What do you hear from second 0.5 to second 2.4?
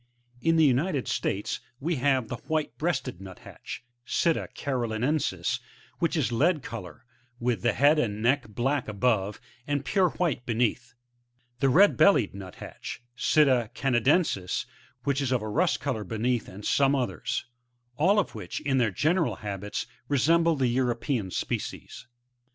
the United States we have the